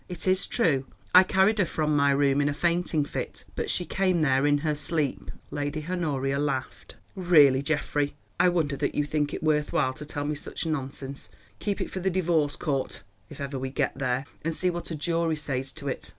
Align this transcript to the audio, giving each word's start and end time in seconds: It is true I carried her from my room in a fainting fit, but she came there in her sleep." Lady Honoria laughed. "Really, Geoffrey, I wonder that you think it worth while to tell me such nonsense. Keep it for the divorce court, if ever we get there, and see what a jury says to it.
It 0.09 0.27
is 0.27 0.47
true 0.47 0.87
I 1.13 1.21
carried 1.21 1.59
her 1.59 1.65
from 1.67 1.95
my 1.95 2.09
room 2.09 2.41
in 2.41 2.49
a 2.49 2.55
fainting 2.55 3.05
fit, 3.05 3.43
but 3.55 3.69
she 3.69 3.85
came 3.85 4.21
there 4.21 4.47
in 4.47 4.57
her 4.59 4.73
sleep." 4.73 5.29
Lady 5.51 5.85
Honoria 5.87 6.39
laughed. 6.39 6.95
"Really, 7.15 7.61
Geoffrey, 7.61 8.15
I 8.39 8.49
wonder 8.49 8.75
that 8.77 8.95
you 8.95 9.03
think 9.05 9.31
it 9.31 9.43
worth 9.43 9.71
while 9.71 9.93
to 9.93 10.03
tell 10.05 10.25
me 10.25 10.33
such 10.33 10.65
nonsense. 10.65 11.29
Keep 11.59 11.81
it 11.81 11.91
for 11.91 11.99
the 11.99 12.09
divorce 12.09 12.55
court, 12.55 13.03
if 13.29 13.39
ever 13.39 13.59
we 13.59 13.69
get 13.69 13.95
there, 13.99 14.25
and 14.41 14.55
see 14.55 14.71
what 14.71 14.89
a 14.89 14.95
jury 14.95 15.35
says 15.35 15.71
to 15.73 15.87
it. 15.87 16.09